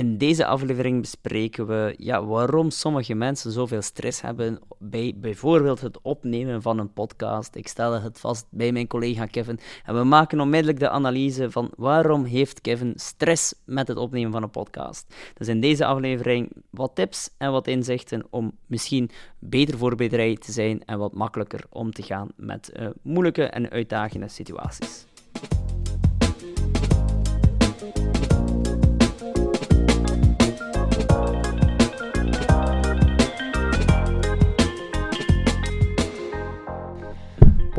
[0.00, 5.98] In deze aflevering bespreken we ja, waarom sommige mensen zoveel stress hebben bij bijvoorbeeld het
[6.02, 7.54] opnemen van een podcast.
[7.54, 11.70] Ik stel het vast bij mijn collega Kevin en we maken onmiddellijk de analyse van
[11.76, 15.14] waarom heeft Kevin stress met het opnemen van een podcast.
[15.34, 20.84] Dus in deze aflevering wat tips en wat inzichten om misschien beter voorbereid te zijn
[20.84, 25.08] en wat makkelijker om te gaan met uh, moeilijke en uitdagende situaties.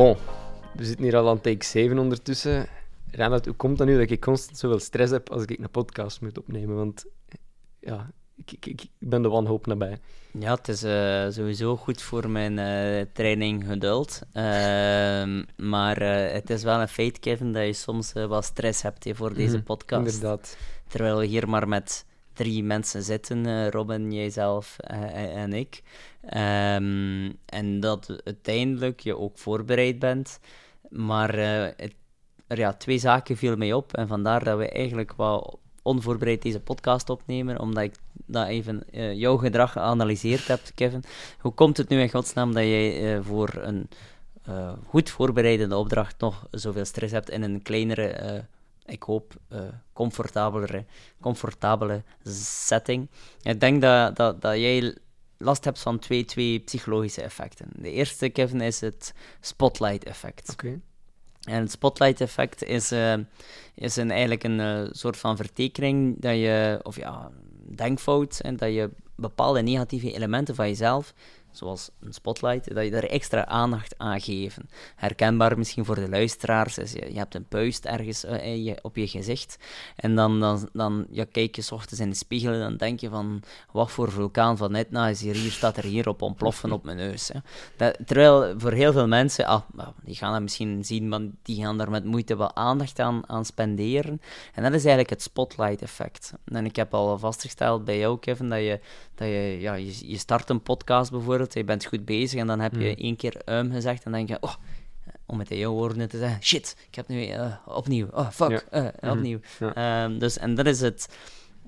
[0.02, 0.18] Bon,
[0.76, 2.68] we zitten hier al aan take 7 ondertussen.
[3.12, 6.22] Reinhard, hoe komt dat nu dat ik constant zoveel stress heb als ik een podcast
[6.22, 6.76] moet opnemen?
[6.76, 7.06] Want
[7.80, 10.00] ja, ik, ik, ik ben de wanhoop nabij.
[10.40, 14.22] Ja, het is uh, sowieso goed voor mijn uh, training geduld.
[14.34, 14.44] Uh,
[15.56, 19.16] maar uh, het is wel een feit, Kevin, dat je soms wat stress hebt he,
[19.16, 20.06] voor deze mm, podcast.
[20.06, 20.58] Inderdaad.
[20.88, 25.82] Terwijl we hier maar met drie mensen zitten, Robin, jijzelf en ik.
[26.24, 30.40] Um, en dat uiteindelijk je ook voorbereid bent.
[30.90, 31.94] Maar het,
[32.48, 33.94] er, ja, twee zaken viel mij op.
[33.94, 38.84] En vandaar dat we eigenlijk wel onvoorbereid deze podcast opnemen, omdat ik dat even
[39.18, 41.04] jouw gedrag geanalyseerd heb, Kevin.
[41.40, 43.90] Hoe komt het nu in godsnaam dat jij voor een
[44.88, 48.46] goed voorbereidende opdracht nog zoveel stress hebt in een kleinere
[48.86, 49.60] ik hoop, uh,
[49.94, 50.86] comfortabelere,
[51.22, 52.04] comfortabele
[52.66, 53.10] setting.
[53.42, 54.98] Ik denk dat, dat, dat jij
[55.38, 57.68] last hebt van twee, twee psychologische effecten.
[57.76, 60.52] De eerste, Kevin, is het spotlight-effect.
[60.52, 60.80] Oké.
[61.42, 63.14] En het spotlight-effect is, uh,
[63.76, 67.32] is een, eigenlijk een uh, soort van vertekening dat je, of ja,
[67.76, 71.14] denkfout, en dat je bepaalde negatieve elementen van jezelf
[71.52, 74.70] zoals een spotlight, dat je daar extra aandacht aan geven.
[74.96, 79.08] Herkenbaar misschien voor de luisteraars is, je, je hebt een puist ergens je, op je
[79.08, 79.58] gezicht
[79.96, 83.10] en dan, dan, dan ja, kijk je ochtends in de spiegel en dan denk je
[83.10, 86.84] van, wat voor vulkaan van Etna is hier, hier staat er hier op ontploffen op
[86.84, 87.32] mijn neus.
[87.34, 87.92] Hè.
[88.06, 89.62] Terwijl voor heel veel mensen, ah,
[90.04, 93.46] die gaan dat misschien zien, maar die gaan daar met moeite wel aandacht aan, aan
[93.46, 94.22] spenderen.
[94.54, 96.34] En dat is eigenlijk het spotlight effect.
[96.46, 98.80] En ik heb al vastgesteld bij jou, Kevin, dat je,
[99.16, 102.60] dat je, ja, je, je start een podcast bijvoorbeeld je bent goed bezig en dan
[102.60, 103.04] heb je hmm.
[103.04, 104.56] één keer um gezegd en dan denk je, oh,
[105.26, 108.66] om het in jouw woorden te zeggen, shit, ik heb nu uh, opnieuw, oh fuck,
[108.72, 108.94] ja.
[109.04, 109.40] uh, opnieuw.
[109.78, 111.10] Um, dus, en dat is het,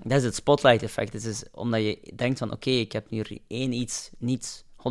[0.04, 1.14] dat is het spotlight effect.
[1.14, 4.82] Het is omdat je denkt van, oké, okay, ik heb nu één iets, niet 100%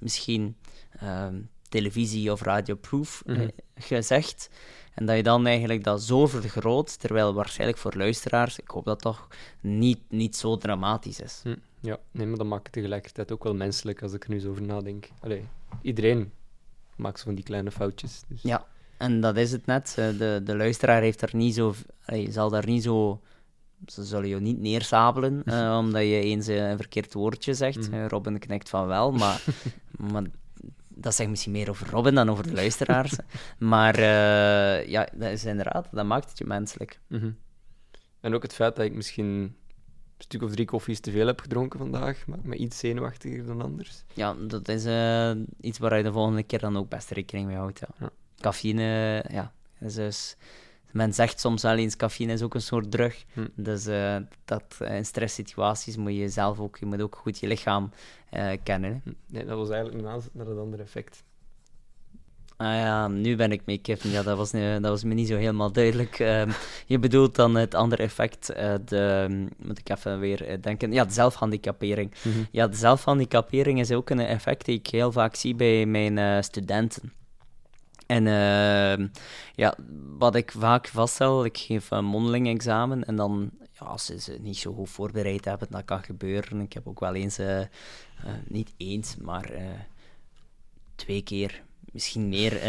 [0.00, 0.56] misschien
[1.02, 3.50] um, televisie of radioproof mm -hmm.
[3.74, 4.50] gezegd.
[4.96, 9.00] En dat je dan eigenlijk dat zo vergroot, terwijl waarschijnlijk voor luisteraars, ik hoop dat
[9.00, 9.28] toch,
[9.60, 11.40] niet, niet zo dramatisch is.
[11.42, 11.54] Hm.
[11.80, 14.50] Ja, nee, maar dat maakt het tegelijkertijd ook wel menselijk als ik er nu zo
[14.50, 15.08] over nadenk.
[15.20, 15.48] Allee,
[15.82, 16.32] iedereen
[16.96, 18.22] maakt zo van die kleine foutjes.
[18.28, 18.42] Dus.
[18.42, 19.92] Ja, en dat is het net.
[19.94, 21.74] De, de luisteraar heeft er niet zo,
[22.04, 23.20] allee, zal daar niet zo.
[23.86, 27.90] Ze zullen je niet neersabelen uh, omdat je eens een verkeerd woordje zegt.
[27.90, 28.06] Mm.
[28.06, 29.44] Robin knikt van wel, maar,
[30.12, 30.24] maar
[30.98, 33.16] dat zegt misschien meer over Robin dan over de luisteraars.
[33.58, 37.00] maar uh, ja, dat is inderdaad, dat maakt het je menselijk.
[37.06, 37.36] Mm -hmm.
[38.20, 39.54] En ook het feit dat ik misschien een
[40.18, 44.04] stuk of drie koffies te veel heb gedronken vandaag, maakt me iets zenuwachtiger dan anders.
[44.14, 45.30] Ja, dat is uh,
[45.60, 47.78] iets waar je de volgende keer dan ook best rekening mee houdt.
[47.78, 47.88] Ja.
[47.98, 48.10] ja.
[48.40, 50.36] Cafeïne, ja, is dus...
[50.92, 53.24] Men zegt soms wel eens, cafeïne is ook een soort drug.
[53.32, 53.46] Hm.
[53.54, 57.90] Dus uh, dat, in stresssituaties moet je zelf ook, je moet ook goed je lichaam
[58.32, 59.00] uh, kennen.
[59.04, 59.10] Hm.
[59.26, 61.24] Nee, dat was eigenlijk een aanzet naar het andere effect.
[62.56, 64.10] Ah ja, nu ben ik mee, Kevin.
[64.10, 66.18] Ja, dat was, dat was me niet zo helemaal duidelijk.
[66.18, 66.42] Uh,
[66.86, 69.26] je bedoelt dan het andere effect, uh, de,
[69.56, 72.14] moet ik even weer denken, ja, de zelfhandicapering.
[72.22, 72.46] Mm -hmm.
[72.50, 76.42] Ja, de zelfhandicapering is ook een effect die ik heel vaak zie bij mijn eh,
[76.42, 77.12] studenten.
[78.06, 79.08] En ehm,
[79.54, 79.74] ja,
[80.18, 84.38] wat ik vaak vaststel, ik geef een mondeling examen en dan, ja, als ze ze
[84.40, 86.60] niet zo goed voorbereid hebben, dat kan gebeuren.
[86.60, 87.38] Ik heb ook wel eens,
[88.48, 89.50] niet eens, maar
[90.94, 91.62] twee keer
[91.92, 92.66] misschien meer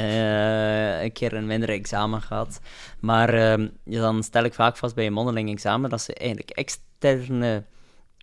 [1.04, 2.60] een keer een minder examen gehad.
[3.00, 7.64] Maar uh, dan stel ik vaak vast bij een mondeling examen dat ze eigenlijk externe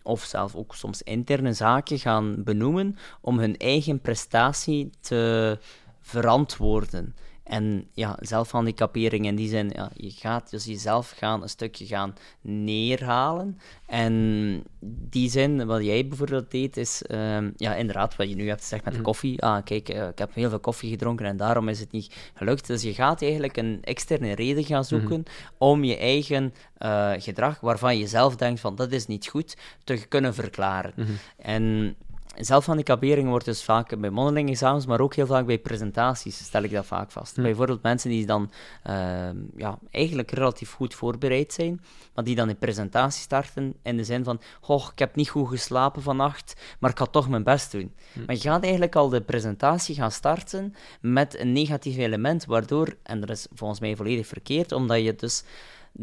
[0.03, 5.57] of zelfs ook soms interne zaken gaan benoemen om hun eigen prestatie te
[6.05, 7.15] verantwoorden.
[7.43, 12.15] En ja, zelfhandicapering in die zin, ja, je gaat dus jezelf gaan een stukje gaan
[12.41, 13.59] neerhalen.
[13.85, 14.63] En
[15.09, 18.83] die zin, wat jij bijvoorbeeld deed, is um, ja, inderdaad wat je nu hebt gezegd
[18.83, 19.07] met de mhm.
[19.07, 19.41] koffie.
[19.41, 22.67] Ah, kijk, uh, ik heb heel veel koffie gedronken en daarom is het niet gelukt.
[22.67, 24.99] Dus je gaat eigenlijk een externe reden gaan mhm.
[24.99, 25.23] zoeken
[25.57, 30.07] om je eigen uh, gedrag, waarvan je zelf denkt van dat is niet goed, te
[30.07, 30.93] kunnen verklaren.
[30.95, 31.11] Mhm.
[31.37, 31.95] En
[32.37, 36.71] zelfhandicapering wordt dus vaak bij mondeling examens, maar ook heel vaak bij presentaties, stel ik
[36.71, 37.35] dat vaak vast.
[37.35, 37.41] Hm.
[37.41, 38.51] Bijvoorbeeld mensen die dan
[38.83, 41.81] ehm, ja, eigenlijk relatief goed voorbereid zijn,
[42.13, 45.47] maar die dan in presentatie starten in de zin van, goh, ik heb niet goed
[45.49, 47.93] geslapen vannacht, maar ik ga toch mijn best doen.
[48.13, 48.25] Hm.
[48.25, 53.19] Maar je gaat eigenlijk al de presentatie gaan starten met een negatief element, waardoor, en
[53.19, 55.43] dat is volgens mij volledig verkeerd, omdat je dus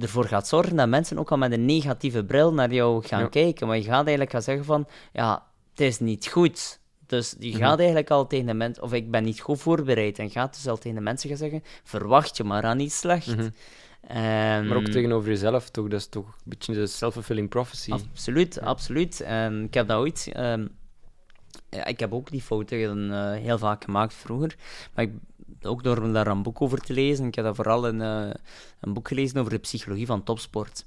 [0.00, 3.28] ervoor gaat zorgen dat mensen ook al met een negatieve bril naar jou gaan Ja.
[3.28, 3.66] kijken.
[3.66, 5.42] Maar je gaat eigenlijk gaan zeggen van, ja,
[5.82, 6.80] is niet goed.
[7.06, 7.58] Dus je Mhm.
[7.58, 10.66] gaat eigenlijk al tegen de mensen, of ik ben niet goed voorbereid, en gaat dus
[10.68, 13.26] al tegen de mensen gaan zeggen, verwacht je maar aan iets slecht.
[14.06, 15.88] Ehm, Maar ook tegenover jezelf, toch?
[15.88, 17.92] Dat is toch een beetje de self-fulfilling prophecy.
[17.92, 19.20] Absoluut, absoluut.
[19.20, 20.30] En ik heb dat ooit...
[20.32, 20.66] ehm,
[21.70, 24.56] ja, ik heb ook die fouten eh, heel vaak gemaakt vroeger.
[24.94, 25.12] Maar ik,
[25.62, 27.26] ook door daar een boek over te lezen.
[27.26, 28.30] Ik heb daar vooral een, eh,
[28.80, 30.84] een boek gelezen over de psychologie van topsport.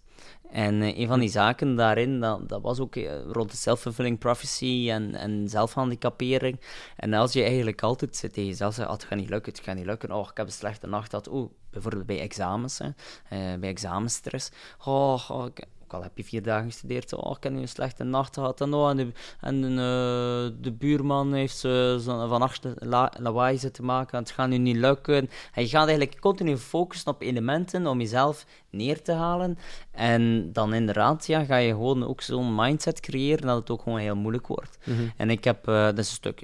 [0.49, 4.19] En eh, een van die zaken daarin, dat, dat was ook eh, rond de self-fulfilling
[4.19, 6.59] prophecy en, en zelfhandicapering.
[6.95, 9.61] En als je eigenlijk altijd zit tegen jezelf zegt, oh, het gaat niet lukken, het
[9.61, 11.27] gaat niet lukken, oh, ik heb een slechte nacht gehad.
[11.31, 12.85] Oeh, bijvoorbeeld bij examens, hè,
[13.29, 14.51] eh, bij examenstress.
[14.85, 15.45] Oh, oh,
[15.85, 18.61] ook al heb je vier dagen gestudeerd, oh, ik heb nu een slechte nacht gehad.
[18.61, 23.85] En, oh, en, de, en eh, de buurman heeft zo, zo vannacht la, lawaai zitten
[23.85, 25.29] maken, het gaat nu niet lukken.
[25.53, 29.57] En je gaat eigenlijk continu focussen op elementen om jezelf neer te halen.
[29.91, 33.99] En dan inderdaad ja, ga je gewoon ook zo'n mindset creëren dat het ook gewoon
[33.99, 34.77] heel moeilijk wordt.
[34.83, 35.07] Mhm.
[35.17, 36.41] En ik heb, eh dat is een stuk,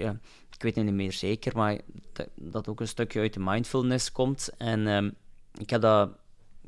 [0.56, 1.80] ik weet niet meer zeker, maar
[2.14, 4.50] dat, dat ook een stukje uit de mindfulness komt.
[4.58, 5.10] En ehm,
[5.58, 6.10] ik heb dat,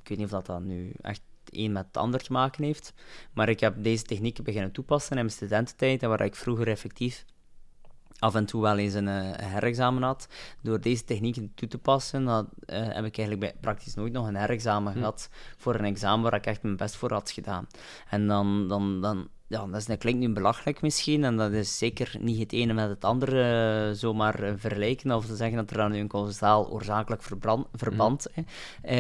[0.02, 2.63] ik weet niet of dat, dat nu echt het een met het ander te maken
[2.63, 2.94] heeft,
[3.34, 7.25] maar ik heb deze technieken beginnen toepassen in mijn studententijd, en waar ik vroeger effectief
[8.24, 10.28] af en toe wel eens een, eh, een herexamen had.
[10.62, 14.28] Door deze technieken toe te passen, had, eh, heb ik eigenlijk bij, praktisch nooit nog
[14.28, 17.68] een herexamen gehad voor een examen waar ik echt mijn best voor had gedaan.
[18.10, 21.78] En dan, dan, dan ja, dat, is, dat klinkt nu belachelijk misschien, en dat is
[21.78, 23.42] zeker niet het ene met het andere
[23.90, 27.68] eh, zomaar eh, vergelijken, of te zeggen dat er dan nu een causaal oorzakelijk verband,
[27.74, 28.44] verband eh,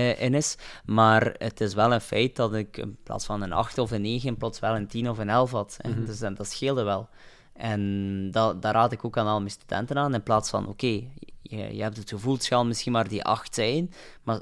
[0.09, 0.57] eh, in is.
[0.85, 4.01] Maar het is wel een feit dat ik in plaats van een 8 of een
[4.01, 5.77] 9 plots wel een 10 of een 11 had.
[5.81, 6.03] hè.
[6.03, 7.09] Dus dat, dat scheelde wel.
[7.53, 11.03] En dat, daar raad ik ook aan al mijn studenten aan, in plaats van, oké,
[11.41, 14.41] je, je hebt het gevoel, het zal misschien maar die 8 zijn, maar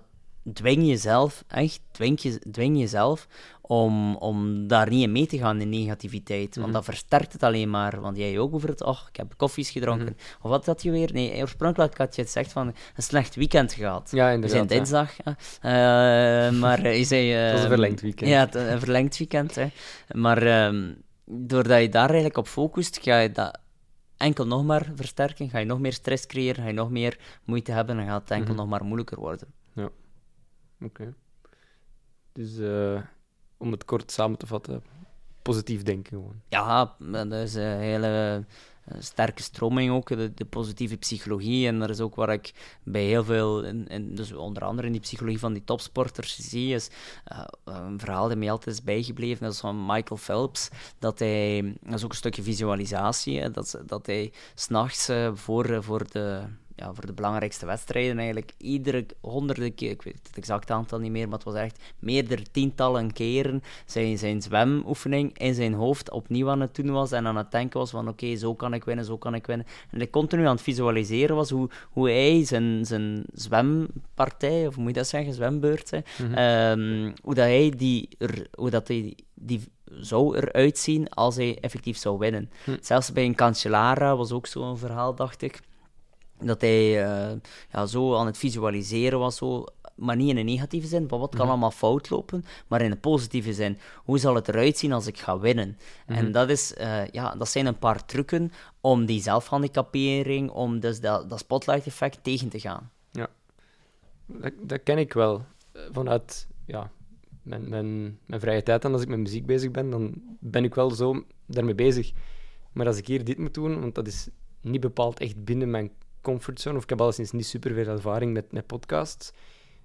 [0.53, 3.27] dwing jezelf, echt, dwing, je, dwing jezelf
[3.61, 6.55] om, om daar niet in mee te gaan in negativiteit.
[6.55, 8.01] Want dat versterkt het alleen maar.
[8.01, 10.17] Want jij ook bijvoorbeeld, oh, ik heb koffies gedronken.
[10.41, 11.09] Of wat had je weer?
[11.13, 14.09] Nee, oorspronkelijk had je het gezegd van een slecht weekend gehad.
[14.11, 14.57] Ja, We inderdaad.
[14.57, 14.75] zijn ja.
[14.75, 15.35] dinsdag, ja.
[15.61, 17.27] Eh, maar je zei...
[17.29, 18.29] Het was een eh, verlengd weekend.
[18.29, 19.55] Ja, het- een verlengd weekend.
[19.55, 19.67] Hè.
[20.11, 20.93] Maar ehm,
[21.25, 23.59] doordat je daar eigenlijk op focust, ga je dat
[24.17, 25.49] enkel nog maar versterken.
[25.49, 28.31] Ga je nog meer stress creëren, ga je nog meer moeite hebben en gaat het
[28.31, 29.47] enkel nog maar moeilijker worden.
[30.83, 31.13] Oké.
[32.31, 33.01] Dus eh,
[33.57, 34.83] om het kort samen te vatten,
[35.41, 36.41] positief denken gewoon.
[36.49, 38.45] Ja, dat is een hele
[38.85, 41.67] eh, sterke stroming ook, de, de positieve psychologie.
[41.67, 45.01] En dat is ook waar ik bij heel veel, in, dus onder andere in die
[45.01, 46.89] psychologie van die topsporters zie, is
[47.23, 50.69] eh, een verhaal dat mij altijd is bijgebleven, dat is van Michael Phelps.
[50.99, 55.81] Dat hij, dat is ook een stukje visualisatie, dat, dat hij s'nachts eh voor, eh,
[55.81, 56.43] voor de
[56.81, 61.11] ja, voor de belangrijkste wedstrijden eigenlijk iedere honderden keer, ik weet het exacte aantal niet
[61.11, 66.49] meer, maar het was echt meerdere tientallen keren zijn, zijn zwemoefening in zijn hoofd opnieuw
[66.49, 69.05] aan het doen was en aan het denken was van oké, zo kan ik winnen,
[69.05, 69.65] zo kan ik winnen.
[69.91, 74.87] En hij continu aan het visualiseren was hoe, hoe hij zijn, zijn zwempartij, of moet
[74.87, 75.99] je dat zeggen, zwembeurt, hè,
[76.35, 78.09] ehm, hoe dat hij die,
[78.57, 82.49] hoe dat hij die zou eruit zien als hij effectief zou winnen.
[82.81, 85.61] Zelfs bij een Cancellara was ook zo'n verhaal, dacht ik
[86.43, 87.37] dat hij eh,
[87.71, 91.35] ja, zo aan het visualiseren was, zo, maar niet in een negatieve zin, van wat
[91.35, 93.77] kan allemaal fout lopen, maar in een positieve zin.
[93.95, 95.77] Hoe zal het eruit zien als ik ga winnen?
[96.05, 100.99] En dat, is, eh, ja, dat zijn een paar trucken om die zelfhandicapering, om dus
[100.99, 102.91] dat, dat spotlight-effect tegen te gaan.
[103.11, 103.27] Ja,
[104.25, 105.45] dat, dat ken ik wel.
[105.71, 106.91] Eh, Vanuit ja,
[107.43, 110.75] mijn, mijn, mijn vrije tijd dan, als ik met muziek bezig ben, dan ben ik
[110.75, 112.11] wel zo daarmee bezig.
[112.71, 114.29] Maar als ik hier dit moet doen, want dat is
[114.61, 115.91] niet bepaald echt binnen mijn
[116.21, 119.31] comfortzone, of ik heb alleszins niet super veel ervaring met, met podcasts,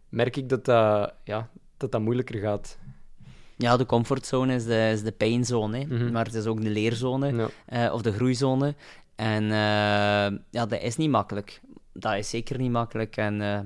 [0.08, 2.78] merk ik dat dat, ja, dat, dat moeilijker gaat.
[3.56, 5.84] Ja, de comfortzone is de, is de painzone, hè.
[5.84, 6.12] Mhm.
[6.12, 7.34] maar het is ook de leerzone.
[7.34, 7.48] Ja.
[7.66, 8.74] eh, of de groeizone.
[9.14, 11.60] En eh, ja, dat is niet makkelijk.
[11.92, 13.16] Dat is zeker niet makkelijk.
[13.16, 13.60] En eh,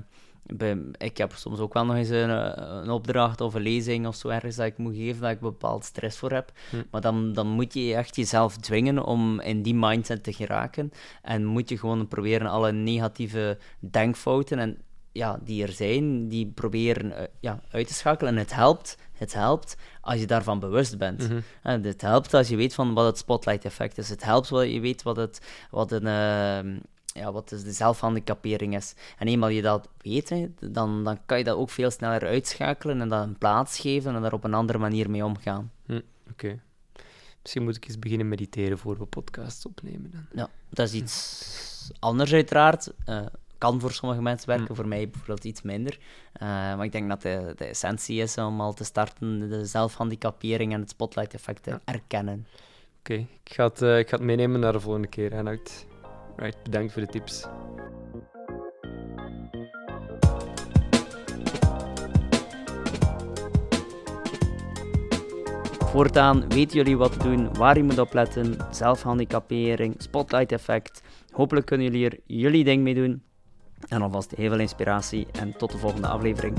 [0.97, 4.15] ik heb soms ook wel nog eens een, eh, een opdracht of een lezing of
[4.15, 6.51] zo ergens dat ik moet geven, dat ik bepaald stress voor heb.
[6.69, 6.75] Hm.
[6.91, 10.91] Maar dan, dan moet je echt jezelf dwingen om in die mindset te geraken.
[11.21, 14.77] En moet je gewoon proberen alle negatieve denkfouten en,
[15.11, 18.33] ja, die er zijn, die proberen eh, ja, uit te schakelen.
[18.33, 21.29] En het helpt het helpt als je daarvan bewust bent.
[21.29, 21.39] Mhm.
[21.61, 24.09] En het helpt als je weet van wat het spotlight effect is.
[24.09, 25.41] Het helpt als je weet wat, het,
[25.71, 26.79] wat, een, ehm,
[27.13, 28.93] ja, wat dus de zelfhandicapering is.
[29.17, 33.01] En eenmaal je dat weet, hè, dan, dan kan je dat ook veel sneller uitschakelen
[33.01, 35.71] en dat een plaats geven en daar op een andere manier mee omgaan.
[35.85, 35.99] Hm,
[36.31, 36.59] Oké.
[37.41, 40.11] Misschien moet ik eens beginnen mediteren voor we podcasts opnemen.
[40.11, 40.25] Dan.
[40.33, 42.91] Ja, dat is iets anders uiteraard.
[43.05, 43.25] Eh,
[43.57, 44.75] kan voor sommige mensen werken, Mm.
[44.75, 45.99] voor mij bijvoorbeeld iets minder.
[46.33, 50.73] Eh, maar ik denk dat de, de essentie is om al te starten de zelfhandicapering
[50.73, 51.81] en het spotlight effect te Ja.
[51.85, 52.47] erkennen.
[52.99, 55.29] Oké, ik, ga het, eh, ik ga het meenemen naar de volgende keer.
[55.29, 55.85] Reinoud.
[56.41, 57.45] Right, bedankt voor de tips.
[65.79, 71.01] Voortaan weten jullie wat te doen, waar je moet opletten, zelfhandicapering, spotlight effect.
[71.31, 73.23] Hopelijk kunnen jullie er jullie ding mee doen.
[73.87, 76.57] En alvast heel veel inspiratie en tot de volgende aflevering.